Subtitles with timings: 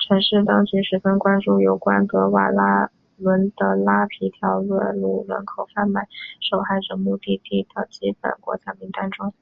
[0.00, 2.50] 城市当局十分关注有关德瓦
[3.16, 4.68] 伦的拉皮条列
[5.00, 6.06] 入人口贩卖
[6.42, 9.32] 受害者目的地的基本国家名单中。